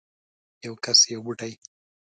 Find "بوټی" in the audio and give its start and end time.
1.25-1.53